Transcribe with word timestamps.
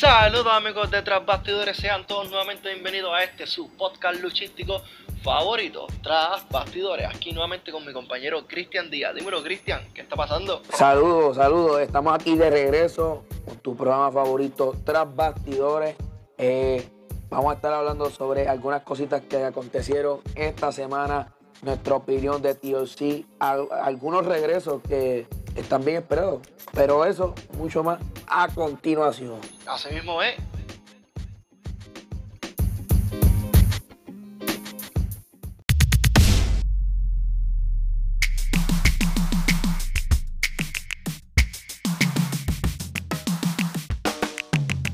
Saludos 0.00 0.52
amigos 0.52 0.90
de 0.90 1.02
Tras 1.02 1.24
Bastidores, 1.24 1.76
sean 1.76 2.04
todos 2.04 2.28
nuevamente 2.28 2.68
bienvenidos 2.68 3.12
a 3.14 3.22
este 3.22 3.46
su 3.46 3.70
podcast 3.76 4.20
luchístico 4.20 4.82
favorito, 5.22 5.86
Tras 6.02 6.48
Bastidores. 6.48 7.06
Aquí 7.06 7.30
nuevamente 7.30 7.70
con 7.70 7.86
mi 7.86 7.92
compañero 7.92 8.44
Cristian 8.44 8.90
Díaz. 8.90 9.14
Dímelo 9.14 9.40
Cristian, 9.44 9.82
¿qué 9.94 10.00
está 10.00 10.16
pasando? 10.16 10.62
Saludos, 10.72 11.36
saludos. 11.36 11.80
Estamos 11.80 12.12
aquí 12.12 12.34
de 12.34 12.50
regreso 12.50 13.24
con 13.44 13.56
tu 13.58 13.76
programa 13.76 14.10
favorito, 14.10 14.74
Tras 14.84 15.14
Bastidores. 15.14 15.94
Eh, 16.38 16.84
vamos 17.30 17.52
a 17.52 17.54
estar 17.54 17.72
hablando 17.72 18.10
sobre 18.10 18.48
algunas 18.48 18.82
cositas 18.82 19.22
que 19.22 19.44
acontecieron 19.44 20.22
esta 20.34 20.72
semana, 20.72 21.32
nuestra 21.62 21.94
opinión 21.94 22.42
de 22.42 22.56
TLC, 22.56 23.24
algunos 23.38 24.26
regresos 24.26 24.82
que 24.82 25.28
están 25.54 25.84
bien 25.84 25.98
esperados, 25.98 26.40
pero 26.72 27.04
eso, 27.04 27.32
mucho 27.56 27.84
más 27.84 28.00
a 28.36 28.48
continuación. 28.48 29.40
Así 29.64 29.94
mismo 29.94 30.20
es. 30.20 30.34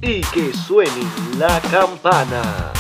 Y 0.03 0.21
que 0.21 0.53
suene 0.53 0.91
la 1.39 1.61
campana. 1.71 2.80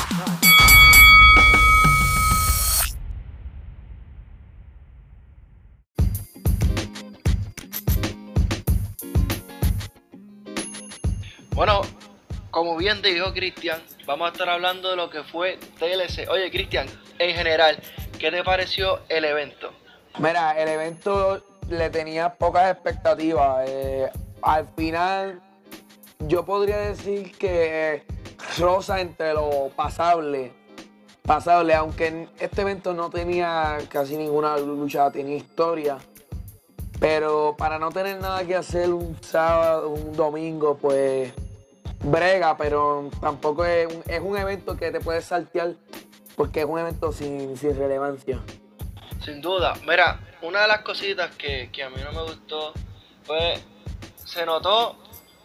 Dijo 12.98 13.32
Cristian, 13.32 13.80
vamos 14.04 14.28
a 14.28 14.32
estar 14.32 14.48
hablando 14.48 14.90
de 14.90 14.96
lo 14.96 15.08
que 15.08 15.22
fue 15.22 15.58
TLC. 15.78 16.28
Oye, 16.28 16.50
Cristian, 16.50 16.88
en 17.18 17.36
general, 17.36 17.78
¿qué 18.18 18.30
te 18.32 18.42
pareció 18.42 19.00
el 19.08 19.24
evento? 19.24 19.70
Mira, 20.18 20.60
el 20.60 20.68
evento 20.68 21.42
le 21.68 21.88
tenía 21.90 22.34
pocas 22.34 22.72
expectativas. 22.72 23.64
Eh, 23.68 24.10
al 24.42 24.66
final, 24.76 25.40
yo 26.26 26.44
podría 26.44 26.78
decir 26.78 27.36
que 27.38 28.02
rosa 28.58 29.00
entre 29.00 29.34
lo 29.34 29.70
pasable. 29.76 30.52
Pasable, 31.22 31.74
aunque 31.74 32.28
este 32.40 32.62
evento 32.62 32.92
no 32.92 33.08
tenía 33.08 33.78
casi 33.88 34.16
ninguna 34.16 34.56
lucha, 34.58 35.12
tenía 35.12 35.36
historia. 35.36 35.98
Pero 36.98 37.54
para 37.56 37.78
no 37.78 37.90
tener 37.90 38.20
nada 38.20 38.44
que 38.44 38.56
hacer 38.56 38.92
un 38.92 39.16
sábado, 39.22 39.90
un 39.90 40.12
domingo, 40.16 40.76
pues 40.76 41.32
brega, 42.02 42.56
pero 42.56 43.10
tampoco 43.20 43.64
es 43.64 43.86
un, 43.86 44.02
es 44.06 44.20
un 44.20 44.36
evento 44.36 44.76
que 44.76 44.90
te 44.90 45.00
puedes 45.00 45.24
saltear 45.24 45.74
porque 46.36 46.60
es 46.60 46.66
un 46.66 46.78
evento 46.78 47.12
sin, 47.12 47.54
relevancia. 47.76 48.38
Sin 49.22 49.42
duda. 49.42 49.74
Mira, 49.86 50.20
una 50.42 50.62
de 50.62 50.68
las 50.68 50.80
cositas 50.80 51.34
que, 51.36 51.68
a 51.84 51.90
mí 51.90 51.96
no 52.02 52.12
me 52.12 52.22
gustó 52.22 52.72
fue, 53.24 53.58
se 54.24 54.46
notó 54.46 54.96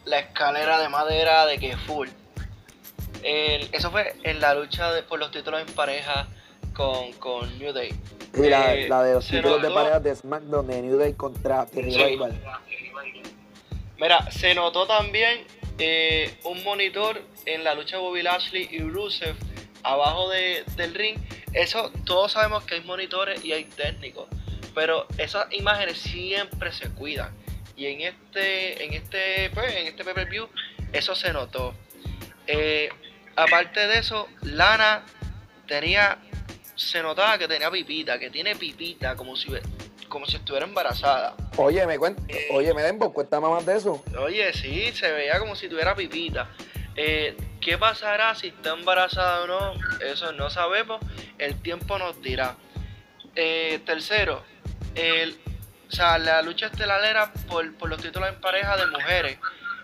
la 0.06 0.20
escalera 0.20 0.80
de 0.80 0.88
madera 0.88 1.46
de 1.46 1.58
que 1.58 1.76
full. 1.76 2.08
eso 3.24 3.92
fue 3.92 4.16
en 4.24 4.40
la 4.40 4.54
lucha 4.54 4.90
por 5.10 5.20
los 5.20 5.32
títulos 5.32 5.60
en 5.60 5.76
pareja 5.76 6.28
con, 6.74 7.12
con 7.14 7.60
New 7.60 7.74
Day. 7.74 7.90
Y 8.34 8.50
la, 8.50 8.74
eh, 8.74 8.88
de 8.90 9.14
los 9.14 9.28
títulos 9.28 9.62
de 9.62 9.70
pareja 9.72 10.00
de 10.00 10.16
SmackDown 10.16 10.68
de 10.68 10.82
New 10.82 10.98
Day 10.98 11.14
contra 11.14 11.66
Terry 11.66 12.18
Mira, 13.98 14.30
se 14.30 14.54
notó 14.54 14.86
también 14.86 15.46
eh, 15.78 16.38
un 16.44 16.64
monitor 16.64 17.22
en 17.46 17.64
la 17.64 17.74
lucha 17.74 17.98
Bobby 17.98 18.22
Lashley 18.22 18.68
y 18.72 18.80
Rusev 18.80 19.36
abajo 19.84 20.30
del 20.30 20.94
ring. 20.94 21.18
Eso 21.54 21.92
todos 22.06 22.34
sabemos 22.34 22.64
que 22.64 22.76
hay 22.76 22.82
monitores 22.82 23.44
y 23.46 23.54
hay 23.54 23.66
técnicos, 23.66 24.28
pero 24.74 25.08
esas 25.18 25.52
imágenes 25.54 25.98
siempre 25.98 26.72
se 26.72 26.90
cuidan. 26.90 27.34
Y 27.78 27.88
en 27.88 28.02
este, 28.02 28.84
en 28.84 28.94
este, 28.94 29.50
pues, 29.54 29.74
en 29.76 29.88
este 29.88 30.04
pay-per-view, 30.04 30.48
eso 30.94 31.14
se 31.14 31.34
notó. 31.34 31.76
Eh, 32.48 32.90
aparte 33.36 33.88
de 33.88 34.00
eso, 34.00 34.30
Lana 34.44 35.04
tenía, 35.68 36.20
se 36.76 37.02
notaba 37.02 37.38
que 37.38 37.48
tenía 37.48 37.70
pipita, 37.70 38.18
que 38.18 38.30
tiene 38.30 38.56
pipita, 38.56 39.16
como 39.16 39.36
si 39.36 39.50
como 40.08 40.26
si 40.26 40.38
estuviera 40.38 40.66
embarazada. 40.66 41.36
Oye, 41.58 41.88
me 41.88 41.98
cuenta, 41.98 42.22
oye, 42.52 42.74
me 42.74 42.84
den 42.84 43.00
cuéntame 43.00 43.48
más 43.48 43.66
de 43.66 43.78
eso. 43.78 44.04
Oye, 44.20 44.52
sí, 44.54 44.92
se 44.94 45.12
veía 45.12 45.40
como 45.40 45.56
si 45.56 45.70
tuviera 45.70 45.96
pipita. 45.96 46.50
Eh, 46.96 47.36
¿Qué 47.62 47.78
pasará 47.78 48.36
si 48.36 48.48
está 48.48 48.74
embarazada 48.74 49.44
o 49.44 49.48
no? 49.48 49.74
Eso 50.00 50.32
no 50.34 50.50
sabemos. 50.50 51.00
El 51.38 51.62
tiempo 51.62 51.98
nos 51.98 52.22
dirá. 52.22 52.56
Eh, 53.36 53.80
tercero, 53.86 54.44
el, 54.96 55.38
o 55.90 55.92
sea, 55.92 56.18
la 56.18 56.42
lucha 56.42 56.68
estelalera 56.68 57.34
por, 57.50 57.74
por 57.76 57.90
los 57.90 58.02
títulos 58.02 58.30
en 58.30 58.40
pareja 58.40 58.78
de 58.78 58.88
mujeres. 58.88 59.38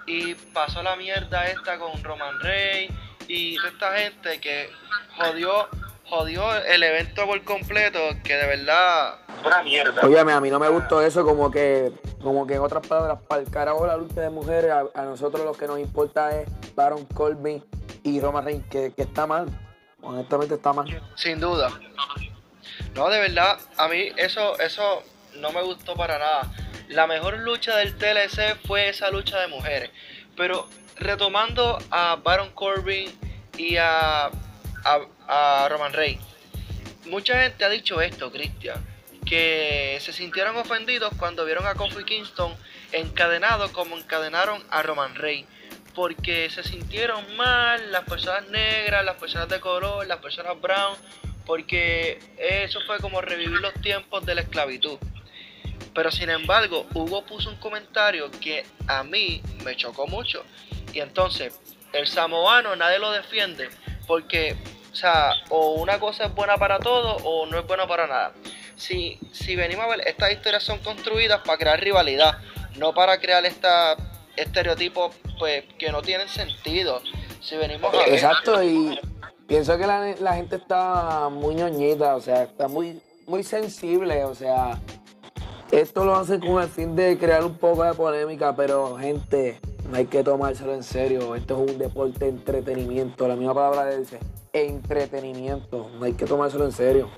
Y 0.08 0.36
pasó 0.36 0.82
la 0.84 0.96
mierda 0.96 1.46
esta 1.48 1.78
con 1.78 2.04
Roman 2.04 2.40
Reigns 2.40 2.94
y 3.28 3.56
toda 3.58 3.70
esta 3.70 3.98
gente 3.98 4.42
que 4.42 4.70
jodió 5.18 5.70
jodió 6.12 6.54
el 6.66 6.84
evento 6.84 7.26
por 7.26 7.42
completo, 7.44 8.00
que 8.24 8.36
de 8.36 8.46
verdad. 8.46 9.20
Una 9.46 9.64
mierda. 9.64 10.02
Oye, 10.06 10.20
a 10.20 10.42
mí 10.42 10.50
no 10.50 10.60
me 10.60 10.70
gustó 10.70 11.02
eso, 11.02 11.26
como 11.26 11.52
que, 11.52 11.92
como 12.22 12.46
que 12.46 12.56
en 12.56 12.62
otras 12.62 12.86
palabras, 12.86 13.20
para 13.28 13.42
el 13.42 13.50
carajo 13.50 13.86
la 13.86 13.98
lucha 13.98 14.22
de 14.22 14.30
mujeres, 14.30 14.72
a, 14.94 15.02
nosotros 15.04 15.44
lo 15.46 15.54
que 15.54 15.68
nos 15.68 15.80
importa 15.80 16.40
es 16.40 16.48
Baron 16.76 17.06
Corbin 17.06 17.64
y 18.04 18.20
Roman 18.20 18.46
Reigns, 18.46 18.66
que, 18.68 18.94
está 18.98 19.26
mal. 19.26 19.48
Honestamente 20.02 20.56
está 20.56 20.74
mal. 20.74 20.88
Sin 21.16 21.40
duda. 21.40 21.70
No, 22.96 23.10
de 23.10 23.20
verdad, 23.20 23.60
a 23.78 23.88
mí 23.88 24.10
eso, 24.18 24.60
eso 24.60 25.04
no 25.38 25.52
me 25.52 25.62
gustó 25.62 25.96
para 25.96 26.18
nada. 26.18 26.52
La 26.90 27.08
mejor 27.08 27.38
lucha 27.40 27.76
del 27.78 27.96
TLC 27.98 28.58
fue 28.68 28.90
esa 28.90 29.10
lucha 29.12 29.40
de 29.40 29.48
mujeres. 29.48 29.92
Pero 30.36 30.68
retomando 30.98 31.78
a 31.90 32.18
Baron 32.22 32.52
Corbin 32.52 33.10
y 33.58 33.78
a 33.78 34.30
a, 35.28 35.68
Roman 35.70 35.94
Reigns. 35.94 36.24
Mucha 37.06 37.42
gente 37.42 37.66
ha 37.66 37.70
dicho 37.70 38.02
esto, 38.02 38.32
Cristian, 38.32 38.84
que 39.32 39.98
se 40.02 40.12
sintieron 40.12 40.58
ofendidos 40.58 41.14
cuando 41.18 41.46
vieron 41.46 41.66
a 41.66 41.74
Kofi 41.74 42.04
Kingston 42.04 42.54
encadenado 42.92 43.72
como 43.72 43.98
encadenaron 43.98 44.62
a 44.70 44.84
Roman 44.84 45.16
Reigns. 45.16 45.48
Porque 45.96 46.50
se 46.50 46.64
sintieron 46.64 47.38
mal 47.38 47.94
las 47.94 48.04
personas 48.04 48.50
negras, 48.50 49.06
las 49.06 49.16
personas 49.16 49.48
de 49.48 49.62
color, 49.62 50.06
las 50.06 50.18
personas 50.18 50.60
brown, 50.60 50.98
porque 51.46 52.20
eso 52.38 52.82
fue 52.86 53.00
como 53.00 53.22
revivir 53.22 53.62
los 53.62 53.74
tiempos 53.76 54.26
de 54.26 54.36
la 54.36 54.42
esclavitud. 54.42 54.98
Pero 55.96 56.12
sin 56.12 56.30
embargo, 56.30 56.86
Hugo 56.94 57.26
puso 57.26 57.52
un 57.52 57.56
comentario 57.56 58.30
que 58.32 58.66
a 58.86 59.06
mí 59.06 59.42
me 59.64 59.78
chocó 59.78 60.08
mucho. 60.08 60.44
Y 60.92 61.00
entonces, 61.00 61.58
el 61.94 62.06
samoano 62.06 62.76
nadie 62.76 63.00
lo 63.00 63.14
defiende 63.14 63.70
porque, 64.08 64.58
o 64.92 64.96
sea, 64.96 65.32
o 65.48 65.76
una 65.76 66.02
cosa 66.02 66.26
es 66.26 66.36
buena 66.36 66.58
para 66.58 66.80
todo 66.80 67.16
o 67.24 67.46
no 67.46 67.58
es 67.58 67.66
buena 67.66 67.88
para 67.88 68.08
nada. 68.08 68.34
Si, 68.82 69.20
si 69.32 69.56
venimos 69.56 69.86
a 69.86 69.90
ver, 69.90 70.08
estas 70.08 70.32
historias 70.32 70.64
son 70.64 70.80
construidas 70.80 71.42
para 71.46 71.60
crear 71.60 71.80
rivalidad, 71.80 72.40
no 72.78 72.96
para 72.96 73.20
crear 73.20 73.46
esta 73.46 73.96
estereotipos 74.36 75.16
pues, 75.38 75.66
que 75.78 75.92
no 75.92 76.02
tienen 76.02 76.28
sentido. 76.28 77.00
Si 77.42 77.56
venimos 77.58 77.94
a 77.94 78.08
Exacto, 78.08 78.64
y 78.64 79.00
pienso 79.46 79.78
que 79.78 79.86
la, 79.86 80.34
gente 80.34 80.56
está 80.56 81.30
muy 81.30 81.54
ñoñita, 81.54 82.16
o 82.16 82.22
sea, 82.22 82.42
está 82.42 82.68
muy, 82.68 83.00
muy 83.28 83.44
sensible, 83.44 84.24
o 84.26 84.34
sea, 84.34 84.80
esto 85.72 86.04
lo 86.04 86.16
hacen 86.16 86.40
con 86.40 86.64
el 86.64 86.68
fin 86.68 86.96
de 86.96 87.20
crear 87.20 87.46
un 87.46 87.60
poco 87.60 87.84
de 87.84 87.94
polémica, 87.94 88.56
pero 88.56 88.98
gente, 88.98 89.60
no 89.92 89.98
hay 89.98 90.08
que 90.08 90.24
tomárselo 90.24 90.74
en 90.74 90.84
serio. 90.84 91.36
Esto 91.36 91.64
es 91.64 91.72
un 91.72 91.78
deporte 91.78 92.26
de 92.26 92.32
entretenimiento. 92.32 93.28
La 93.28 93.36
misma 93.36 93.54
palabra 93.54 93.96
dice 93.96 94.18
entretenimiento. 94.54 95.90
No 96.00 96.06
hay 96.06 96.14
que 96.14 96.26
tomárselo 96.26 96.66
en 96.66 96.72
serio. 96.72 97.10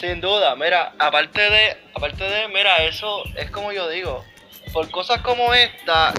Sin 0.00 0.20
duda, 0.20 0.54
mira, 0.56 0.92
aparte 0.98 1.40
de, 1.40 1.76
aparte 1.94 2.24
de, 2.24 2.48
mira, 2.48 2.84
eso 2.84 3.22
es 3.36 3.50
como 3.50 3.72
yo 3.72 3.88
digo. 3.88 4.24
Por 4.72 4.90
cosas 4.90 5.20
como 5.20 5.54
esta, 5.54 6.12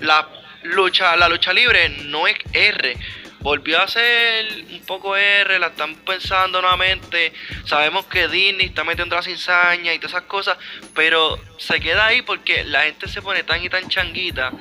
la 0.00 0.28
lucha, 0.62 1.16
la 1.16 1.28
lucha 1.28 1.52
libre 1.52 1.88
no 1.88 2.26
es 2.26 2.36
R. 2.52 2.96
Volvió 3.40 3.80
a 3.80 3.88
ser 3.88 4.44
un 4.70 4.80
poco 4.80 5.16
R, 5.16 5.58
la 5.58 5.68
están 5.68 5.94
pensando 5.96 6.60
nuevamente. 6.60 7.32
Sabemos 7.64 8.04
que 8.06 8.28
Disney 8.28 8.66
está 8.66 8.84
metiendo 8.84 9.16
la 9.16 9.22
cizaña 9.22 9.94
y 9.94 9.98
todas 9.98 10.12
esas 10.12 10.24
cosas, 10.24 10.58
pero 10.94 11.38
se 11.56 11.80
queda 11.80 12.06
ahí 12.06 12.20
porque 12.20 12.64
la 12.64 12.82
gente 12.82 13.08
se 13.08 13.22
pone 13.22 13.42
tan 13.42 13.64
y 13.64 13.70
tan 13.70 13.88
changuita 13.88 14.52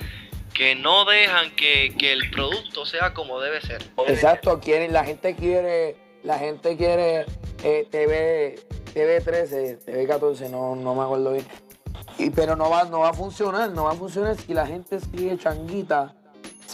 que 0.53 0.75
no 0.75 1.05
dejan 1.05 1.51
que, 1.55 1.93
el 1.99 2.29
producto 2.31 2.85
sea 2.85 3.13
como 3.13 3.41
debe 3.41 3.61
ser. 3.61 3.81
Exacto, 4.07 4.59
quieren, 4.59 4.93
la 4.93 5.03
gente 5.03 5.35
quiere, 5.35 5.97
la 6.23 6.37
gente 6.37 6.77
quiere 6.77 7.25
eh, 7.63 7.87
TV, 7.89 8.59
TV 8.93 9.21
13, 9.21 9.77
TV 9.77 10.07
14, 10.07 10.49
no, 10.49 10.75
no 10.75 10.95
me 10.95 11.03
acuerdo 11.03 11.31
bien. 11.33 11.45
Y, 12.17 12.29
pero 12.29 12.55
no 12.55 12.69
va, 12.69 12.83
no 12.85 12.99
va 12.99 13.09
a 13.09 13.13
funcionar, 13.13 13.71
no 13.71 13.85
va 13.85 13.91
a 13.91 13.95
funcionar 13.95 14.35
si 14.37 14.53
la 14.53 14.65
gente 14.65 14.99
sigue 14.99 15.37
changuita 15.37 16.15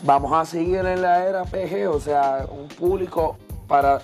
vamos 0.04 0.32
a 0.34 0.46
seguir 0.46 0.78
en 0.78 1.02
la 1.02 1.26
era 1.26 1.44
PG, 1.46 1.88
o 1.88 2.00
sea, 2.00 2.48
un 2.50 2.68
público 2.68 3.38
para, 3.68 4.02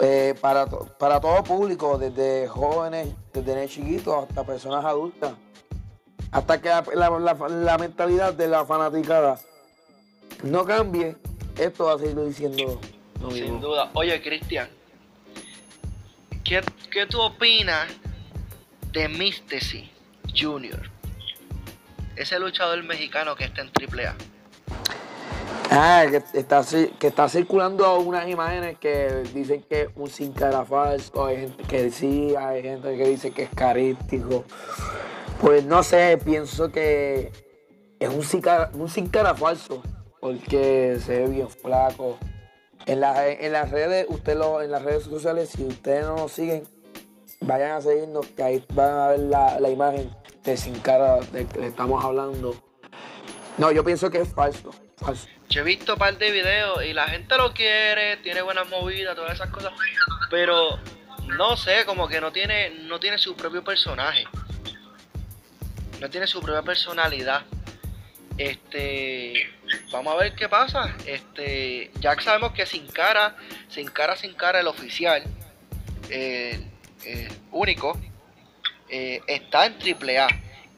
eh, 0.00 0.34
para, 0.40 0.66
para 0.66 1.20
todo 1.20 1.42
público, 1.44 1.98
desde 1.98 2.48
jóvenes, 2.48 3.08
desde 3.32 3.68
chiquitos 3.68 4.24
hasta 4.24 4.44
personas 4.44 4.84
adultas. 4.84 5.32
Hasta 6.30 6.60
que 6.60 6.68
la, 6.94 7.78
mentalidad 7.78 8.34
de 8.34 8.48
la 8.48 8.64
fanaticada 8.64 9.38
no 10.42 10.64
cambie, 10.64 11.16
esto 11.56 11.86
va 11.86 11.94
a 11.94 11.98
seguir 11.98 12.22
diciendo. 12.24 12.78
Sin 13.32 13.60
duda. 13.60 13.90
Oye, 13.94 14.20
Cristian, 14.20 14.68
¿qué, 16.48 16.62
¿qué, 16.90 17.06
tú 17.06 17.20
opinas 17.20 17.88
de 18.92 19.08
Mystesy 19.08 19.90
Jr.? 20.34 20.90
Ese 22.16 22.38
luchador 22.38 22.82
mexicano 22.82 23.36
que 23.36 23.44
está 23.44 23.60
en 23.60 23.68
AAA. 23.68 24.14
Ah, 25.70 26.06
que 26.10 26.38
está, 26.38 26.64
que 26.98 27.06
está 27.06 27.28
circulando 27.28 27.98
unas 28.00 28.26
imágenes 28.26 28.78
que 28.78 29.24
dicen 29.34 29.62
que 29.68 29.82
es 29.82 29.88
un 29.94 30.08
sin 30.08 30.32
cara 30.32 30.64
falso, 30.64 31.26
hay 31.26 31.40
gente 31.40 31.62
que 31.64 31.90
sí, 31.90 32.34
hay 32.34 32.62
gente 32.62 32.96
que 32.96 33.06
dice 33.06 33.30
que 33.30 33.42
es 33.42 33.50
carístico. 33.50 34.44
Pues 35.42 35.64
no 35.64 35.82
sé, 35.82 36.18
pienso 36.24 36.72
que 36.72 37.30
es 38.00 38.08
un 38.08 38.24
sin 38.24 38.40
cara, 38.40 38.70
un 38.72 38.88
sin 38.88 39.08
cara 39.08 39.34
falso, 39.34 39.82
porque 40.20 40.98
se 41.04 41.20
ve 41.20 41.28
bien 41.28 41.50
flaco. 41.50 42.18
En, 42.88 43.04
en 43.04 43.52
las 43.52 43.70
redes, 43.70 44.06
usted 44.08 44.32
en 44.62 44.70
las 44.70 44.82
redes 44.82 45.04
sociales, 45.04 45.50
si 45.50 45.64
ustedes 45.64 46.04
no 46.04 46.16
nos 46.16 46.32
siguen, 46.32 46.66
vayan 47.40 47.72
a 47.72 47.80
seguirnos, 47.80 48.26
que 48.26 48.42
ahí 48.42 48.64
van 48.72 48.98
a 48.98 49.08
ver 49.08 49.20
la, 49.20 49.70
imagen 49.70 50.10
de 50.42 50.56
sin 50.56 50.78
cara 50.80 51.20
de 51.32 51.46
que 51.46 51.60
le 51.60 51.66
estamos 51.68 52.04
hablando. 52.04 52.60
No, 53.58 53.70
yo 53.70 53.84
pienso 53.84 54.10
que 54.10 54.22
es 54.22 54.32
falso. 54.32 54.72
falso. 54.96 55.28
Yo 55.48 55.60
he 55.60 55.64
visto 55.64 55.92
un 55.92 55.98
par 55.98 56.18
de 56.18 56.30
videos 56.30 56.84
y 56.84 56.92
la 56.92 57.06
gente 57.08 57.36
lo 57.36 57.52
quiere, 57.52 58.16
tiene 58.18 58.42
buenas 58.42 58.68
movidas, 58.68 59.14
todas 59.14 59.34
esas 59.34 59.50
cosas, 59.50 59.72
pero 60.30 60.78
no 61.36 61.56
sé, 61.56 61.84
como 61.86 62.08
que 62.08 62.20
no 62.20 62.32
tiene, 62.32 62.70
no 62.86 62.98
tiene 62.98 63.18
su 63.18 63.36
propio 63.36 63.62
personaje 63.62 64.24
no 66.00 66.10
tiene 66.10 66.26
su 66.26 66.40
propia 66.40 66.62
personalidad. 66.62 67.42
Este, 68.36 69.34
vamos 69.90 70.14
a 70.14 70.16
ver 70.16 70.34
qué 70.34 70.48
pasa. 70.48 70.94
Este, 71.06 71.90
ya 72.00 72.18
sabemos 72.20 72.52
que 72.52 72.66
sin 72.66 72.86
cara, 72.86 73.36
sin 73.68 73.88
cara, 73.88 74.16
sin 74.16 74.34
cara, 74.34 74.60
el 74.60 74.66
oficial, 74.66 75.22
único, 77.50 77.98
eh, 78.88 79.20
está 79.26 79.66
en 79.66 79.74
AAA 79.74 80.28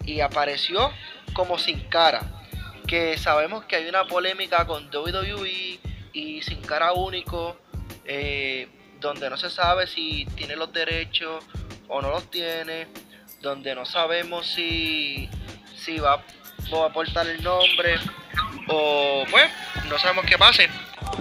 y 0.05 0.21
apareció 0.21 0.91
como 1.33 1.59
sin 1.59 1.81
cara. 1.89 2.43
Que 2.87 3.17
sabemos 3.19 3.65
que 3.67 3.77
hay 3.77 3.89
una 3.89 4.05
polémica 4.07 4.67
con 4.67 4.91
WWE 4.95 5.79
y 6.13 6.43
sin 6.43 6.61
cara 6.61 6.93
único, 6.93 7.57
eh, 8.05 8.69
donde 9.01 9.31
no 9.31 9.37
se 9.37 9.51
sabe 9.51 9.87
si 9.87 10.27
tiene 10.35 10.57
los 10.57 10.73
derechos 10.73 11.45
o 11.89 12.03
no 12.03 12.11
los 12.11 12.31
tiene 12.31 12.89
donde 13.41 13.75
no 13.75 13.87
sabemos 13.87 14.47
si, 14.47 15.29
si 15.75 15.99
va, 15.99 16.15
a 16.15 16.85
aportar 16.85 17.27
el 17.27 17.43
nombre 17.43 17.97
o 18.73 19.25
pues 19.31 19.51
no 19.89 19.99
sabemos 19.99 20.25
qué 20.27 20.39
pase. 20.39 20.69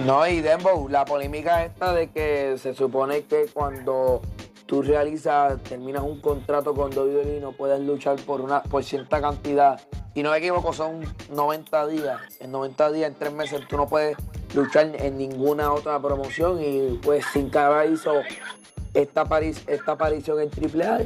No, 0.05 0.25
y 0.27 0.41
Dembo, 0.41 0.87
la 0.89 1.05
polémica 1.05 1.65
esta 1.65 1.93
de 1.93 2.09
que 2.09 2.57
se 2.57 2.73
supone 2.73 3.23
que 3.23 3.47
cuando 3.53 4.21
tú 4.65 4.81
realizas, 4.81 5.61
terminas 5.63 6.03
un 6.03 6.21
contrato 6.21 6.73
con 6.73 6.95
WWE 6.95 7.39
no 7.41 7.51
puedes 7.53 7.79
luchar 7.81 8.17
por 8.17 8.41
una 8.41 8.61
por 8.61 8.83
cierta 8.83 9.19
cantidad. 9.19 9.81
Y 10.13 10.23
no 10.23 10.31
me 10.31 10.37
equivoco, 10.37 10.73
son 10.73 11.01
90 11.31 11.87
días. 11.87 12.19
En 12.39 12.51
90 12.51 12.91
días, 12.91 13.09
en 13.09 13.15
3 13.15 13.33
meses, 13.33 13.67
tú 13.67 13.77
no 13.77 13.87
puedes 13.87 14.17
luchar 14.53 14.91
en 14.95 15.17
ninguna 15.17 15.71
otra 15.71 15.99
promoción. 15.99 16.61
Y 16.61 16.97
pues 17.01 17.25
sin 17.31 17.49
cara 17.49 17.85
hizo 17.85 18.13
esta, 18.93 19.21
aparición 19.21 20.39
en 20.41 20.49
AAA 20.49 21.01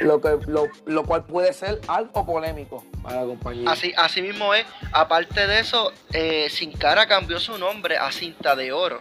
lo, 0.00 0.20
que, 0.20 0.38
lo, 0.86 1.04
cual 1.04 1.24
puede 1.24 1.52
ser 1.52 1.80
algo 1.88 2.24
polémico 2.26 2.84
para 3.02 3.20
la 3.20 3.26
compañía. 3.26 3.70
Así, 3.70 3.92
así 3.96 4.22
mismo 4.22 4.54
es. 4.54 4.64
Aparte 4.92 5.46
de 5.46 5.60
eso, 5.60 5.92
eh, 6.12 6.48
Sin 6.50 6.72
Cara 6.72 7.06
cambió 7.06 7.38
su 7.40 7.58
nombre 7.58 7.96
a 7.96 8.10
Cinta 8.12 8.54
de 8.56 8.72
Oro 8.72 9.00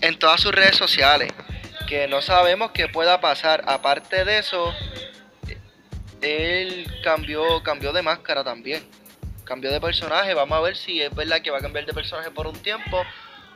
en, 0.00 0.18
todas 0.18 0.40
sus 0.40 0.52
redes 0.52 0.76
sociales. 0.76 1.32
Que 1.88 2.06
no 2.08 2.22
sabemos 2.22 2.70
qué 2.70 2.88
pueda 2.88 3.20
pasar. 3.20 3.64
Aparte 3.66 4.24
de 4.24 4.38
eso, 4.38 4.72
él 6.20 6.86
cambió, 7.02 7.62
cambió 7.62 7.92
de 7.92 8.02
máscara 8.02 8.44
también. 8.44 8.82
Cambió 9.44 9.72
de 9.72 9.80
personaje. 9.80 10.34
Vamos 10.34 10.56
a 10.56 10.60
ver 10.60 10.76
si 10.76 11.02
es 11.02 11.14
verdad 11.14 11.42
que 11.42 11.50
va 11.50 11.58
a 11.58 11.60
cambiar 11.60 11.84
de 11.84 11.92
personaje 11.92 12.30
por 12.30 12.46
un 12.46 12.56
tiempo 12.56 13.02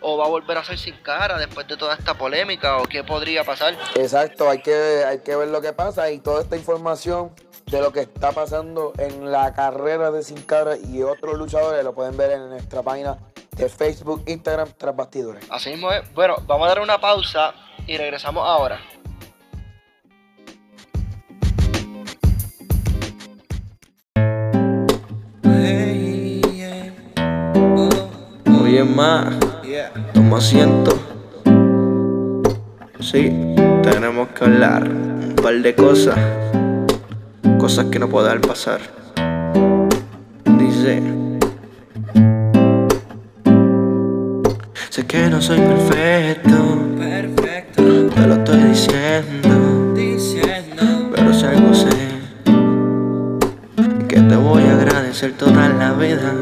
o 0.05 0.19
va 0.19 0.27
a 0.27 0.29
volver 0.29 0.59
a 0.59 0.65
ser 0.65 0.79
sin 0.79 0.95
cara 0.97 1.39
después 1.39 1.67
de 1.67 1.77
toda 1.77 1.95
esta 1.95 2.15
polémica 2.15 2.77
o 2.77 2.85
qué 2.85 3.03
podría 3.03 3.43
pasar. 3.43 3.75
Exacto, 3.95 4.49
hay 4.51 4.61
que, 4.61 5.03
hay 5.06 5.21
que 5.21 5.35
ver 5.35 5.49
lo 5.49 5.62
que 5.62 5.73
pasa 5.73 6.11
y 6.11 6.19
toda 6.19 6.43
esta 6.43 6.56
información 6.56 7.33
de 7.67 7.81
lo 7.81 7.91
que 7.91 8.01
está 8.01 8.33
pasando 8.33 8.93
en 8.99 9.33
la 9.33 9.55
carrera 9.55 10.11
de 10.11 10.23
Sin 10.23 10.43
Cara 10.43 10.77
y 10.77 11.03
otros 11.03 11.39
luchadores 11.39 11.83
lo 11.83 11.95
pueden 11.95 12.17
ver 12.17 12.33
en 12.33 12.51
nuestra 12.51 12.83
página 12.83 13.19
de 13.56 13.69
Facebook, 13.69 14.23
Instagram, 14.27 14.69
Tras 14.77 14.95
Bastidores. 14.95 15.45
Así 15.51 15.71
mismo 15.71 15.91
es. 15.91 16.12
Bueno, 16.12 16.37
vamos 16.47 16.67
a 16.67 16.69
dar 16.69 16.81
una 16.81 17.00
pausa 17.00 17.55
y 17.87 17.97
regresamos 17.97 18.47
ahora. 18.47 18.81
Oye, 28.61 28.85
más. 28.85 29.44
Toma 30.25 30.38
asiento. 30.38 30.99
Sí, 32.99 33.31
tenemos 33.82 34.29
que 34.29 34.44
hablar 34.44 34.88
un 34.88 35.35
par 35.37 35.53
de 35.61 35.75
cosas. 35.75 36.19
Cosas 37.59 37.85
que 37.91 37.99
no 37.99 38.09
pueden 38.09 38.41
pasar. 38.41 38.81
Dice. 40.59 41.03
Sé 44.88 45.06
que 45.06 45.29
no 45.29 45.43
soy 45.43 45.59
perfecto. 45.59 46.56
Perfecto. 46.99 47.82
Te 48.15 48.26
lo 48.26 48.35
estoy 48.37 48.62
diciendo. 48.62 49.93
Diciendo. 49.94 51.11
Pero 51.15 51.35
si 51.35 51.44
algo 51.44 51.75
sé. 51.75 51.91
Que 54.09 54.21
te 54.21 54.37
voy 54.37 54.62
a 54.62 54.73
agradecer 54.73 55.33
toda 55.33 55.69
la 55.69 55.93
vida 55.93 56.33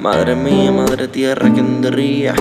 Madre 0.00 0.34
mía, 0.34 0.72
madre 0.72 1.08
tierra, 1.08 1.50
¿quién 1.52 1.82
diría? 1.82 2.34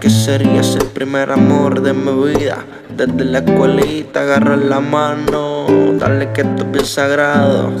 Que 0.00 0.08
serías 0.08 0.76
el 0.76 0.86
primer 0.86 1.32
amor 1.32 1.82
de 1.82 1.92
mi 1.92 2.32
vida. 2.32 2.64
Desde 2.96 3.24
la 3.24 3.40
escuelita, 3.40 4.20
agarrar 4.20 4.58
la 4.58 4.78
mano, 4.78 5.66
darle 5.98 6.30
que 6.30 6.42
esto 6.42 6.62
es 6.62 6.70
bien 6.70 6.86
sagrado. 6.86 7.72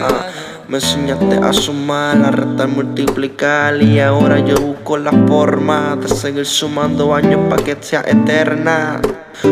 Ah. 0.00 0.26
Me 0.68 0.76
enseñaste 0.76 1.36
a 1.42 1.52
sumar, 1.52 2.24
a 2.24 2.30
restar, 2.30 2.68
multiplicar 2.68 3.82
y 3.82 3.98
ahora 3.98 4.38
yo 4.38 4.54
busco 4.54 4.96
la 4.98 5.10
forma 5.26 5.96
de 5.96 6.06
seguir 6.06 6.46
sumando 6.46 7.12
años 7.12 7.40
para 7.50 7.64
que 7.64 7.76
sea 7.80 8.02
eterna. 8.06 9.00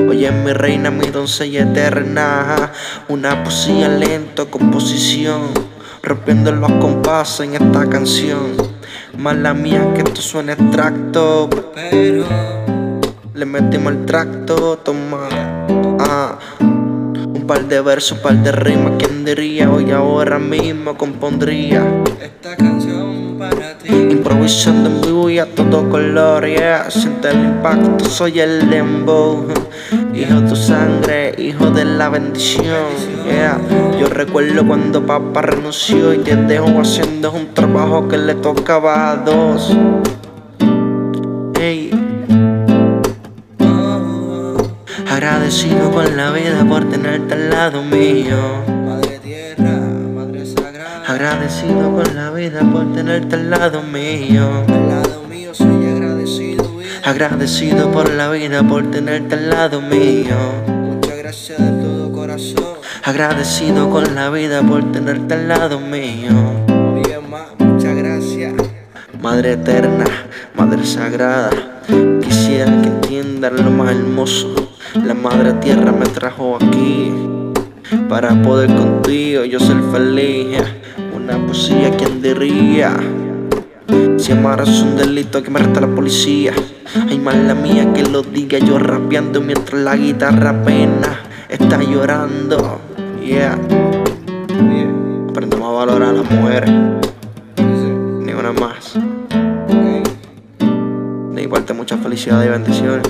Oye, 0.08 0.30
mi 0.30 0.52
reina, 0.52 0.92
mi 0.92 1.08
doncella 1.08 1.62
eterna, 1.62 2.70
una 3.08 3.42
poesía 3.42 3.88
lento, 3.88 4.48
composición, 4.48 5.48
rompiendo 6.04 6.52
los 6.52 6.70
compases 6.74 7.40
en 7.40 7.54
esta 7.54 7.88
canción. 7.88 8.77
Mala 9.18 9.52
mía 9.52 9.92
que 9.94 10.02
esto 10.02 10.22
suena 10.22 10.52
extracto, 10.52 11.50
pero 11.74 12.24
le 13.34 13.44
metimos 13.44 13.92
el 13.92 14.06
tracto, 14.06 14.78
toma. 14.78 15.28
Ah 16.00 16.38
par 17.48 17.64
de 17.64 17.80
versos, 17.80 18.18
par 18.18 18.36
de 18.36 18.52
rimas, 18.52 18.92
¿quién 18.98 19.24
diría? 19.24 19.70
Hoy 19.70 19.90
ahora 19.90 20.38
mismo 20.38 20.98
compondría 20.98 21.82
esta 22.20 22.54
canción. 22.54 22.97
Improvisando 24.18 24.90
en 24.90 25.00
vivo 25.00 25.30
y 25.30 25.38
a 25.38 25.46
todo 25.46 25.88
color, 25.88 26.44
yeah. 26.44 26.90
Siente 26.90 27.30
el 27.30 27.38
impacto, 27.38 28.04
soy 28.04 28.40
el 28.40 28.68
dembow. 28.68 29.46
Hijo 30.12 30.40
de 30.40 30.48
tu 30.48 30.56
sangre, 30.56 31.36
hijo 31.38 31.70
de 31.70 31.84
la 31.84 32.08
bendición, 32.08 32.88
yeah. 33.24 33.60
Yo 33.96 34.08
recuerdo 34.08 34.66
cuando 34.66 35.06
papá 35.06 35.42
renunció 35.42 36.12
y 36.12 36.18
te 36.18 36.34
dejó 36.34 36.80
haciendo 36.80 37.30
un 37.30 37.54
trabajo 37.54 38.08
que 38.08 38.18
le 38.18 38.34
tocaba 38.34 39.12
a 39.12 39.16
dos. 39.18 39.76
Agradecido 45.08 45.92
con 45.92 46.16
la 46.16 46.32
vida 46.32 46.64
por 46.68 46.88
tenerte 46.88 47.34
al 47.34 47.50
lado 47.50 47.82
mío. 47.84 48.77
Agradecido 51.20 51.96
con 51.96 52.14
la 52.14 52.30
vida 52.30 52.60
por 52.60 52.92
tenerte 52.92 53.34
al 53.34 53.50
lado 53.50 53.82
mío. 53.82 54.64
Al 54.68 54.88
lado 54.88 55.24
mío 55.28 55.52
soy 55.52 55.86
agradecido, 55.86 56.62
vida. 56.76 56.90
Agradecido 57.02 57.90
por 57.90 58.08
la 58.14 58.30
vida 58.30 58.62
por 58.62 58.88
tenerte 58.92 59.34
al 59.34 59.50
lado 59.50 59.80
mío. 59.80 60.36
Muchas 60.68 61.18
gracias 61.18 61.58
de 61.58 61.82
todo 61.82 62.12
corazón. 62.12 62.76
Agradecido 63.02 63.90
con 63.90 64.14
la 64.14 64.30
vida 64.30 64.62
por 64.62 64.92
tenerte 64.92 65.34
al 65.34 65.48
lado 65.48 65.80
mío. 65.80 66.30
Oye, 66.94 67.18
más, 67.28 67.48
muchas 67.58 67.96
gracias. 67.96 68.54
Madre 69.20 69.54
eterna, 69.54 70.04
Madre 70.54 70.86
sagrada, 70.86 71.50
quisiera 72.22 72.70
que 72.80 72.90
entiendan 72.90 73.56
lo 73.56 73.72
más 73.72 73.90
hermoso. 73.90 74.54
La 74.94 75.14
Madre 75.14 75.54
Tierra 75.54 75.90
me 75.90 76.06
trajo 76.06 76.58
aquí 76.60 77.12
para 78.08 78.40
poder 78.40 78.72
contigo 78.72 79.44
yo 79.44 79.58
ser 79.58 79.82
feliz. 79.90 80.62
Una 81.28 81.44
poesía 81.44 81.94
quien 81.94 82.22
diría. 82.22 82.96
Si 84.16 84.32
amar 84.32 84.62
es 84.62 84.80
un 84.80 84.96
delito 84.96 85.42
que 85.42 85.50
me 85.50 85.58
resta 85.58 85.82
la 85.82 85.86
policía. 85.86 86.54
Hay 87.06 87.18
más 87.18 87.36
la 87.36 87.54
mía 87.54 87.92
que 87.92 88.02
lo 88.02 88.22
diga 88.22 88.58
yo 88.58 88.78
rapeando 88.78 89.42
mientras 89.42 89.78
la 89.82 89.94
guitarra 89.94 90.50
apenas 90.50 91.18
está 91.50 91.82
llorando. 91.82 92.80
Yeah. 93.22 93.58
Oye, 94.48 94.88
Aprendemos 95.28 95.68
a 95.68 95.72
valorar 95.72 96.08
a 96.08 96.12
las 96.14 96.30
mujeres, 96.30 96.70
ni 97.58 98.32
una 98.32 98.52
más. 98.52 98.94
De 101.34 101.42
mi 101.42 101.46
parte, 101.46 101.74
mucha 101.74 101.98
felicidad 101.98 102.42
y 102.42 102.48
bendiciones. 102.48 103.06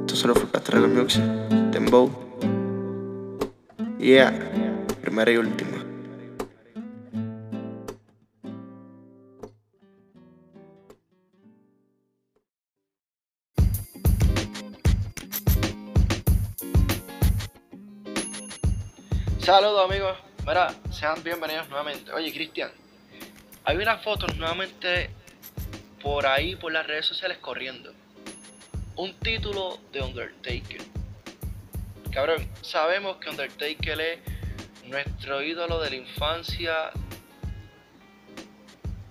Esto 0.00 0.16
solo 0.16 0.34
fue 0.34 0.44
Pastrana 0.44 0.86
Music, 0.86 1.22
Dembow. 1.72 2.31
Yeah, 4.02 4.32
primera 5.00 5.30
y 5.30 5.36
última. 5.36 5.78
Saludos 19.38 19.88
amigos, 19.88 20.18
mira, 20.44 20.74
sean 20.90 21.22
bienvenidos 21.22 21.68
nuevamente. 21.68 22.10
Oye 22.12 22.32
Cristian, 22.32 22.72
hay 23.62 23.76
unas 23.76 24.02
fotos 24.02 24.36
nuevamente 24.36 25.10
por 26.02 26.26
ahí 26.26 26.56
por 26.56 26.72
las 26.72 26.88
redes 26.88 27.06
sociales 27.06 27.38
corriendo. 27.38 27.92
Un 28.96 29.14
título 29.20 29.78
de 29.92 30.02
Undertaker. 30.02 30.91
Cabrón, 32.12 32.46
sabemos 32.60 33.16
que 33.16 33.30
Undertaker 33.30 34.00
es 34.00 34.18
nuestro 34.86 35.42
ídolo 35.42 35.80
de 35.80 35.90
la 35.90 35.96
infancia. 35.96 36.90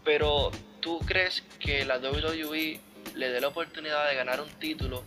Pero 0.03 0.51
¿tú 0.81 0.99
crees 0.99 1.43
que 1.59 1.83
la 1.83 1.97
WWE 1.97 2.79
le 3.15 3.29
dé 3.29 3.41
la 3.41 3.47
oportunidad 3.47 4.07
de 4.07 4.15
ganar 4.15 4.39
un 4.39 4.49
título 4.59 5.03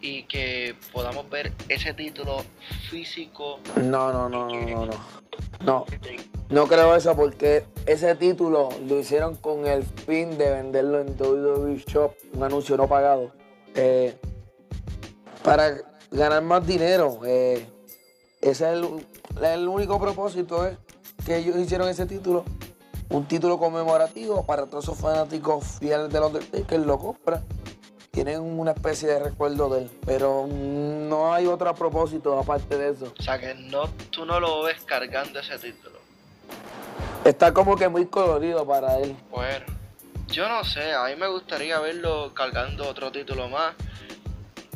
y 0.00 0.22
que 0.22 0.74
podamos 0.92 1.28
ver 1.28 1.52
ese 1.68 1.92
título 1.92 2.44
físico 2.88 3.58
No, 3.76 4.12
no, 4.12 4.28
no, 4.28 4.48
no, 4.48 4.66
no, 4.66 4.86
no. 4.86 5.18
No, 5.64 5.86
no 6.50 6.66
creo 6.66 6.96
eso 6.96 7.14
porque 7.14 7.64
ese 7.84 8.14
título 8.14 8.70
lo 8.86 8.98
hicieron 8.98 9.36
con 9.36 9.66
el 9.66 9.82
fin 9.82 10.38
de 10.38 10.50
venderlo 10.50 11.00
en 11.00 11.08
WWE 11.08 11.82
Shop, 11.86 12.14
un 12.32 12.42
anuncio 12.42 12.76
no 12.76 12.88
pagado, 12.88 13.32
eh, 13.74 14.16
para 15.42 15.87
ganar 16.10 16.42
más 16.42 16.66
dinero. 16.66 17.20
eh, 17.24 17.66
ese 18.40 18.50
es 18.50 18.60
el, 18.60 19.06
el 19.42 19.68
único 19.68 19.98
propósito 20.00 20.66
es 20.66 20.76
que 21.26 21.36
ellos 21.38 21.56
hicieron 21.56 21.88
ese 21.88 22.06
título, 22.06 22.44
un 23.10 23.26
título 23.26 23.58
conmemorativo 23.58 24.46
para 24.46 24.66
todos 24.66 24.84
esos 24.84 24.98
fanáticos 24.98 25.64
fieles 25.80 26.10
del 26.10 26.22
Undertaker, 26.22 26.80
lo 26.80 26.98
compran. 26.98 27.44
Tienen 28.10 28.40
una 28.40 28.72
especie 28.72 29.08
de 29.08 29.18
recuerdo 29.20 29.68
de 29.68 29.82
él, 29.82 29.90
pero 30.04 30.46
no 30.48 31.32
hay 31.32 31.46
otro 31.46 31.72
propósito 31.74 32.36
aparte 32.38 32.76
de 32.76 32.90
eso. 32.90 33.12
O 33.18 33.22
sea 33.22 33.38
que 33.38 33.54
no, 33.54 33.88
tú 34.10 34.24
no 34.24 34.40
lo 34.40 34.62
ves 34.62 34.82
cargando 34.84 35.38
ese 35.38 35.58
título. 35.58 35.98
Está 37.24 37.52
como 37.52 37.76
que 37.76 37.88
muy 37.88 38.06
colorido 38.06 38.66
para 38.66 38.98
él. 38.98 39.14
Bueno, 39.30 39.66
yo 40.28 40.48
no 40.48 40.64
sé, 40.64 40.92
a 40.92 41.04
mí 41.04 41.16
me 41.16 41.28
gustaría 41.28 41.78
verlo 41.80 42.32
cargando 42.34 42.88
otro 42.88 43.12
título 43.12 43.48
más. 43.48 43.74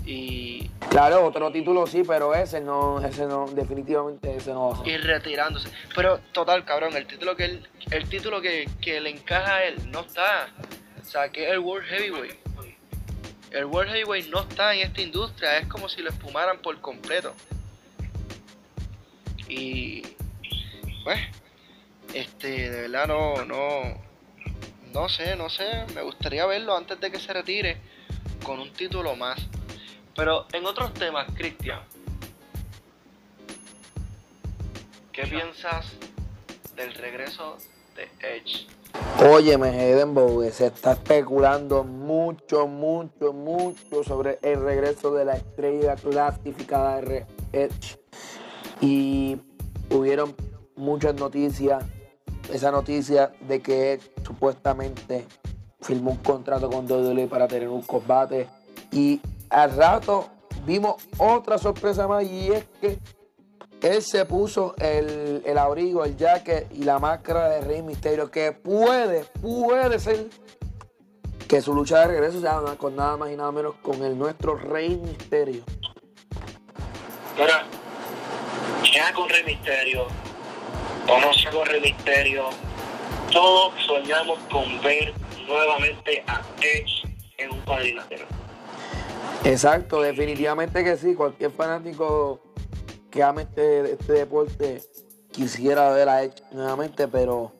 Y, 0.04 0.68
Claro, 0.90 1.24
otro 1.24 1.50
título 1.52 1.86
sí, 1.86 2.02
pero 2.06 2.34
ese 2.34 2.60
no, 2.60 3.00
ese 3.04 3.24
no, 3.26 3.46
definitivamente 3.46 4.34
ese 4.36 4.52
no 4.52 4.70
va 4.70 4.78
a 4.82 4.88
y 4.88 4.90
ser. 4.92 5.04
retirándose. 5.04 5.68
Pero 5.94 6.18
total, 6.32 6.64
cabrón, 6.64 6.96
el 6.96 7.06
título 7.06 7.34
que 7.36 7.44
él, 7.44 7.68
el 7.90 8.08
título 8.08 8.40
que, 8.40 8.68
que 8.80 9.00
le 9.00 9.10
encaja 9.10 9.56
a 9.56 9.64
él 9.64 9.90
no 9.90 10.00
está. 10.00 10.48
O 11.00 11.04
sea, 11.04 11.28
que 11.30 11.44
es 11.46 11.52
el 11.52 11.60
World 11.60 11.86
Heavyweight. 11.86 12.36
El 13.52 13.66
World 13.66 13.90
Heavyweight 13.92 14.28
no 14.30 14.40
está 14.40 14.74
en 14.74 14.80
esta 14.80 15.00
industria, 15.02 15.58
es 15.58 15.66
como 15.68 15.88
si 15.88 16.02
lo 16.02 16.10
espumaran 16.10 16.58
por 16.58 16.80
completo. 16.80 17.34
Y 19.48 20.02
pues, 21.04 21.20
este, 22.14 22.70
de 22.70 22.88
verdad 22.88 23.06
no, 23.08 23.44
no, 23.44 24.00
no 24.92 25.08
sé, 25.08 25.36
no 25.36 25.48
sé, 25.50 25.84
me 25.94 26.02
gustaría 26.02 26.46
verlo 26.46 26.76
antes 26.76 26.98
de 27.00 27.10
que 27.10 27.18
se 27.18 27.32
retire 27.32 27.76
con 28.44 28.58
un 28.60 28.72
título 28.72 29.16
más. 29.16 29.38
Pero 30.14 30.46
en 30.52 30.66
otros 30.66 30.92
temas, 30.94 31.26
Cristian, 31.34 31.80
¿qué 35.12 35.26
piensas 35.26 35.86
del 36.76 36.94
regreso 36.94 37.56
de 37.96 38.10
Edge? 38.20 38.66
Óyeme, 39.24 39.90
Edenbow, 39.90 40.42
se 40.50 40.66
está 40.66 40.92
especulando 40.92 41.84
mucho, 41.84 42.66
mucho, 42.66 43.32
mucho 43.32 44.04
sobre 44.04 44.38
el 44.42 44.60
regreso 44.60 45.14
de 45.14 45.24
la 45.24 45.34
estrella 45.34 45.96
clasificada 45.96 47.00
de 47.00 47.26
Edge. 47.52 47.98
Y 48.80 49.38
hubieron 49.90 50.34
muchas 50.76 51.14
noticias. 51.14 51.84
Esa 52.52 52.70
noticia 52.70 53.32
de 53.40 53.62
que 53.62 53.92
Edge 53.94 54.10
supuestamente 54.26 55.26
firmó 55.80 56.10
un 56.10 56.16
contrato 56.18 56.68
con 56.68 56.90
WWE 56.90 57.28
para 57.28 57.48
tener 57.48 57.68
un 57.68 57.82
combate. 57.82 58.48
Y 58.90 59.20
al 59.52 59.76
rato 59.76 60.30
vimos 60.64 60.96
otra 61.18 61.58
sorpresa 61.58 62.08
más 62.08 62.24
y 62.24 62.52
es 62.52 62.64
que 62.80 62.98
él 63.82 64.00
se 64.02 64.24
puso 64.24 64.74
el, 64.78 65.42
el 65.44 65.58
abrigo, 65.58 66.04
el 66.04 66.16
jacket 66.16 66.72
y 66.72 66.84
la 66.84 66.98
máscara 66.98 67.48
de 67.48 67.60
Rey 67.62 67.82
Misterio, 67.82 68.30
que 68.30 68.52
puede, 68.52 69.24
puede 69.40 69.98
ser 69.98 70.28
que 71.48 71.60
su 71.60 71.74
lucha 71.74 71.98
de 72.00 72.06
regreso 72.06 72.40
sea 72.40 72.60
con 72.78 72.96
nada 72.96 73.16
más 73.16 73.30
y 73.30 73.36
nada 73.36 73.50
menos 73.50 73.74
con 73.82 74.02
el 74.04 74.16
nuestro 74.16 74.54
Rey 74.54 74.96
Misterio. 74.96 75.64
Mira, 77.36 77.64
ya 78.94 79.12
con 79.12 79.28
Rey 79.28 79.42
Misterio, 79.44 80.06
o 81.08 81.20
no 81.20 81.32
sea 81.34 81.50
con 81.50 81.66
Rey 81.66 81.80
Misterio, 81.80 82.50
todos 83.32 83.74
soñamos 83.84 84.38
con 84.50 84.80
ver 84.80 85.12
nuevamente 85.46 86.22
a 86.28 86.40
Edge 86.60 87.02
en 87.38 87.50
un 87.50 87.60
cuadrilátero. 87.62 88.41
Exacto, 89.44 90.00
definitivamente 90.00 90.84
que 90.84 90.96
sí. 90.96 91.14
Cualquier 91.14 91.50
fanático 91.50 92.40
que 93.10 93.22
ame 93.22 93.42
este, 93.42 93.92
este 93.92 94.12
deporte 94.12 94.82
quisiera 95.30 95.90
ver 95.90 96.08
a 96.08 96.22
Edge 96.22 96.42
nuevamente, 96.52 97.08
pero 97.08 97.52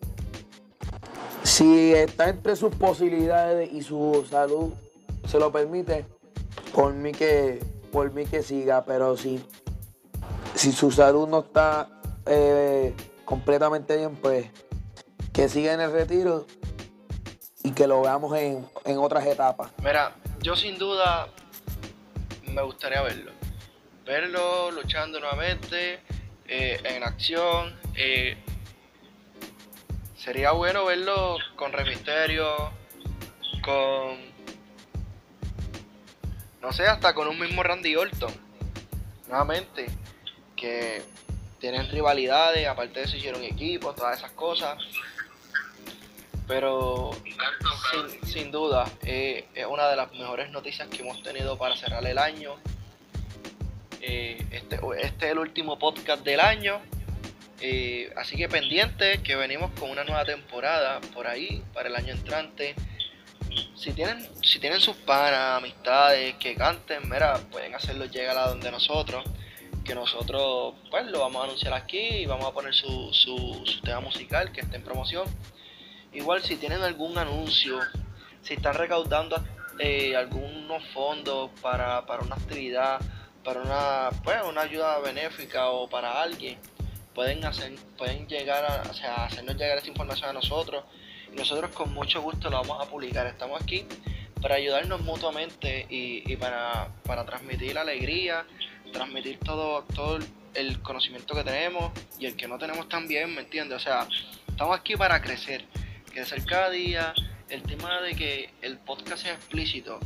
si 1.43 1.93
está 1.93 2.29
entre 2.29 2.55
sus 2.57 2.75
posibilidades 2.75 3.73
y 3.73 3.83
su 3.83 4.25
salud 4.31 4.73
se 5.27 5.39
lo 5.39 5.51
permite, 5.51 6.07
por 6.73 6.95
mí 6.95 7.13
que, 7.13 7.61
por 7.91 8.13
mí 8.13 8.27
que 8.27 8.43
siga, 8.43 8.85
pero 8.85 9.17
si, 9.17 9.45
si 10.55 10.73
su 10.73 10.91
salud 10.91 11.29
no 11.29 11.41
está 11.41 11.89
eh, 12.27 12.95
completamente 13.25 13.97
bien, 13.97 14.17
pues 14.17 14.47
que 15.33 15.49
siga 15.49 15.73
en 15.73 15.81
el 15.81 15.93
retiro 15.93 16.47
y 17.65 17.73
que 17.73 17.87
lo 17.87 18.03
veamos 18.03 18.37
en, 18.39 18.67
en 18.85 18.99
otras 18.99 19.27
etapas. 19.27 19.73
Mira, 19.79 20.15
yo 20.41 20.57
sin 20.57 20.79
duda 20.79 21.29
me 22.53 22.63
gustaría 22.63 23.03
verlo. 23.03 23.33
Verlo 24.05 24.71
luchando 24.71 25.19
nuevamente, 25.21 26.01
eh, 26.47 26.81
en 26.85 27.03
acción. 27.03 27.79
eh, 27.95 28.37
sería 30.17 30.53
bueno 30.53 30.85
verlo 30.85 31.39
con 31.57 31.73
Rey 31.73 31.89
Misterio, 31.89 32.71
con... 33.63 34.33
No 36.61 36.73
sé, 36.73 36.87
hasta 36.87 37.13
con 37.13 37.27
un 37.27 37.39
mismo 37.41 37.63
Randy 37.63 37.97
Orton. 37.97 38.33
Nuevamente, 39.27 39.87
que 40.55 41.03
tienen 41.59 41.91
rivalidades, 41.91 42.69
aparte 42.69 43.01
de 43.01 43.07
eso 43.07 43.17
hicieron 43.17 43.43
equipos, 43.43 43.97
todas 43.97 44.19
esas 44.19 44.31
cosas. 44.33 44.79
Pero 46.47 47.13
sin, 47.91 48.27
sin 48.27 48.51
duda, 48.51 48.91
eh, 49.05 49.47
es 49.55 49.67
una 49.67 49.89
de 49.89 49.97
las 49.97 50.13
mejores 50.13 50.51
noticias 50.51 50.89
que 50.89 51.03
hemos 51.03 51.23
tenido 51.23 51.57
para 51.57 51.77
cerrar 51.77 52.05
el 52.07 52.19
año. 52.19 52.57
Eh, 54.01 54.45
este, 54.51 54.81
este 55.01 55.27
es 55.27 55.33
el 55.33 55.39
último 55.39 55.79
podcast 55.79 56.25
del 56.25 56.41
año. 56.41 56.81
Eh, 57.61 58.13
así 58.17 58.37
que 58.37 58.49
pendiente 58.49 59.23
que 59.23 59.37
venimos 59.37 59.71
con 59.79 59.89
una 59.89 60.03
nueva 60.03 60.25
temporada 60.25 61.01
por 61.15 61.29
ahí 61.29 61.63
para 61.73 61.89
el 61.89 61.95
año 61.95 62.13
entrante. 62.13 62.75
Si 63.77 63.93
tienen, 63.93 64.27
si 64.43 64.59
tienen 64.59 64.81
sus 64.81 64.97
panas, 64.97 65.59
amistades 65.59 66.35
que 66.37 66.57
canten, 66.57 67.09
mira, 67.09 67.39
pueden 67.51 67.75
hacerlo 67.75 68.07
llegar 68.07 68.37
a 68.37 68.49
donde 68.49 68.71
nosotros. 68.71 69.25
Que 69.85 69.95
nosotros 69.95 70.75
pues 70.91 71.07
lo 71.07 71.21
vamos 71.21 71.43
a 71.43 71.45
anunciar 71.45 71.75
aquí 71.75 71.99
y 71.99 72.27
vamos 72.27 72.47
a 72.47 72.53
poner 72.53 72.75
su, 72.75 73.13
su, 73.13 73.63
su 73.65 73.81
tema 73.83 74.01
musical 74.01 74.51
que 74.51 74.61
esté 74.63 74.77
en 74.77 74.85
promoción. 74.85 75.25
Igual 76.13 76.43
si 76.43 76.57
tienen 76.57 76.83
algún 76.83 77.17
anuncio, 77.17 77.79
si 78.43 78.55
están 78.55 78.75
recaudando 78.75 79.43
eh, 79.79 80.15
algunos 80.17 80.85
fondos 80.93 81.51
para, 81.61 82.05
para 82.07 82.23
una 82.23 82.37
actividad, 82.37 83.01
para 83.43 83.63
una, 83.63 84.11
pues, 84.23 84.39
una 84.49 84.63
ayuda 84.63 84.99
benéfica 85.01 85.71
o 85.71 85.89
para 85.89 86.23
alguien, 86.23 86.59
pueden 87.15 87.45
hacer, 87.45 87.75
pueden 87.97 88.27
llegar 88.27 88.65
a, 88.65 88.91
o 88.91 88.95
sea, 88.95 89.25
hacernos 89.25 89.57
llegar 89.57 89.79
esta 89.79 89.89
información 89.89 90.31
a 90.31 90.33
nosotros 90.33 90.85
y 91.33 91.37
nosotros 91.37 91.71
con 91.73 91.93
mucho 91.93 92.21
gusto 92.21 92.51
lo 92.51 92.61
vamos 92.63 92.87
a 92.87 92.91
publicar. 92.91 93.27
Estamos 93.27 93.61
aquí 93.61 93.87
para 94.41 94.57
ayudarnos 94.57 95.01
mutuamente 95.01 95.87
y, 95.89 96.31
y 96.31 96.37
para, 96.37 96.89
para 97.05 97.25
transmitir 97.25 97.79
alegría, 97.79 98.45
transmitir 98.93 99.39
todo, 99.39 99.85
todo 99.95 100.19
el 100.55 100.83
conocimiento 100.83 101.35
que 101.35 101.45
tenemos 101.45 101.93
y 102.19 102.27
el 102.27 102.37
que 102.37 102.47
no 102.47 102.59
tenemos 102.59 102.89
también, 102.89 103.35
¿me 103.35 103.41
entiendes? 103.41 103.77
O 103.77 103.81
sea, 103.81 104.07
estamos 104.49 104.79
aquí 104.79 104.97
para 104.97 105.23
crecer, 105.23 105.65
crecer 106.13 106.45
cada 106.45 106.71
día. 106.71 107.15
El 107.49 107.63
tema 107.65 108.01
de 108.01 108.15
que 108.15 108.51
el 108.63 108.79
podcast 108.79 109.23
sea 109.25 109.35
explícito 109.35 110.01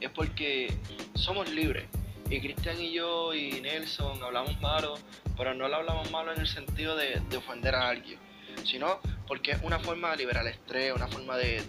es 0.00 0.10
porque 0.10 0.72
somos 1.14 1.48
libres. 1.50 1.86
Y 2.28 2.40
Cristian 2.40 2.80
y 2.80 2.92
yo 2.92 3.34
y 3.34 3.60
Nelson 3.60 4.22
hablamos 4.22 4.60
malo, 4.60 4.94
pero 5.36 5.54
no 5.54 5.68
lo 5.68 5.76
hablamos 5.76 6.10
malo 6.10 6.32
en 6.32 6.40
el 6.40 6.46
sentido 6.46 6.96
de, 6.96 7.20
de 7.28 7.36
ofender 7.36 7.74
a 7.74 7.88
alguien, 7.88 8.18
sino 8.64 9.00
porque 9.26 9.52
es 9.52 9.58
una 9.62 9.78
forma 9.78 10.10
de 10.12 10.16
liberar 10.18 10.46
el 10.46 10.52
estrés, 10.52 10.94
una 10.94 11.08
forma 11.08 11.36
de, 11.36 11.62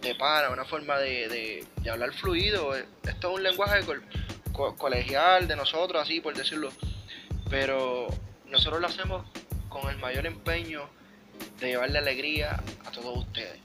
de, 0.00 0.14
para, 0.14 0.50
una 0.50 0.64
forma 0.64 0.98
de, 0.98 1.28
de- 1.28 1.90
hablar 1.90 2.12
fluido. 2.12 2.74
Esto 2.76 3.30
es 3.30 3.36
un 3.36 3.42
lenguaje 3.42 3.84
col- 3.84 4.04
co- 4.52 4.76
colegial 4.76 5.46
de 5.48 5.56
nosotros, 5.56 6.00
así 6.02 6.20
por 6.20 6.34
decirlo, 6.36 6.70
pero 7.50 8.08
nosotros 8.46 8.80
lo 8.80 8.86
hacemos 8.88 9.26
con 9.68 9.88
el 9.90 9.98
mayor 9.98 10.26
empeño 10.26 10.88
de 11.60 11.66
llevarle 11.66 11.98
alegría 11.98 12.60
a 12.84 12.90
todos 12.90 13.18
ustedes. 13.18 13.58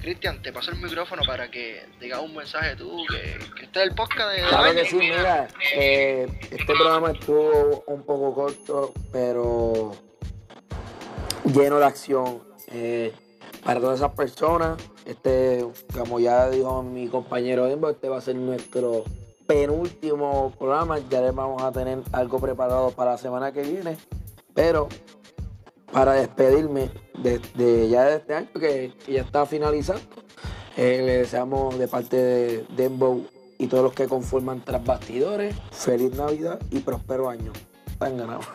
Cristian, 0.00 0.40
te 0.42 0.52
paso 0.52 0.70
el 0.70 0.78
micrófono 0.78 1.22
para 1.26 1.50
que 1.50 1.82
digas 2.00 2.20
un 2.20 2.34
mensaje 2.34 2.76
tú, 2.76 3.04
que, 3.08 3.38
que 3.54 3.64
este 3.64 3.80
es 3.80 3.88
el 3.88 3.94
podcast 3.94 4.36
de... 4.36 4.48
Claro 4.48 4.74
que 4.74 4.84
sí, 4.84 4.96
mira, 4.96 5.48
eh, 5.74 6.28
este 6.42 6.74
programa 6.74 7.10
estuvo 7.10 7.82
un 7.86 8.02
poco 8.04 8.34
corto, 8.34 8.92
pero 9.10 9.96
lleno 11.44 11.78
de 11.78 11.84
acción. 11.84 12.42
Eh, 12.68 13.12
para 13.64 13.80
todas 13.80 13.98
esas 13.98 14.12
personas, 14.12 14.80
este, 15.04 15.66
como 15.92 16.20
ya 16.20 16.50
dijo 16.50 16.82
mi 16.82 17.08
compañero 17.08 17.66
Embo, 17.66 17.90
este 17.90 18.08
va 18.08 18.18
a 18.18 18.20
ser 18.20 18.36
nuestro 18.36 19.04
penúltimo 19.46 20.52
programa. 20.56 20.98
Ya 21.10 21.20
les 21.20 21.34
vamos 21.34 21.62
a 21.62 21.72
tener 21.72 21.98
algo 22.12 22.38
preparado 22.38 22.90
para 22.92 23.12
la 23.12 23.18
semana 23.18 23.52
que 23.52 23.62
viene. 23.62 23.96
Pero 24.54 24.88
para 25.92 26.14
despedirme 26.14 26.90
de, 27.18 27.88
ya 27.88 28.04
de 28.04 28.16
este 28.16 28.34
año 28.34 28.48
que, 28.52 28.92
que 29.04 29.12
ya 29.12 29.22
está 29.22 29.46
finalizando, 29.46 30.02
eh, 30.76 31.02
le 31.04 31.18
deseamos 31.18 31.78
de 31.78 31.88
parte 31.88 32.16
de 32.16 32.66
Dembow 32.70 33.26
y 33.58 33.66
todos 33.66 33.84
los 33.84 33.94
que 33.94 34.06
conforman 34.06 34.62
Tras 34.62 34.84
Bastidores, 34.84 35.54
feliz 35.72 36.12
Navidad 36.12 36.60
y 36.70 36.80
próspero 36.80 37.30
año. 37.30 37.52
Están 37.86 38.18
ganados. 38.18 38.46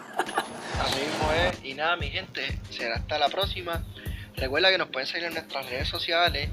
Así 0.79 0.99
mismo 0.99 1.31
es. 1.33 1.65
Y 1.65 1.73
nada, 1.73 1.95
mi 1.95 2.09
gente, 2.09 2.59
será 2.69 2.95
hasta 2.95 3.17
la 3.17 3.29
próxima. 3.29 3.83
Recuerda 4.35 4.69
que 4.69 4.77
nos 4.77 4.89
pueden 4.89 5.07
seguir 5.07 5.27
en 5.27 5.33
nuestras 5.33 5.67
redes 5.69 5.87
sociales, 5.87 6.49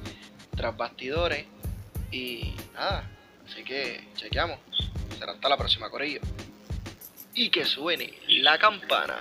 tras 0.57 0.77
bastidores. 0.77 1.47
Y 2.11 2.55
nada, 2.73 3.05
así 3.47 3.63
que 3.63 4.09
chequeamos. 4.17 4.59
Será 5.19 5.33
hasta 5.33 5.49
la 5.49 5.57
próxima, 5.57 5.91
Corillo. 5.91 6.21
Y 7.35 7.51
que 7.51 7.65
suene 7.65 8.15
la 8.29 8.59
campana. 8.59 9.21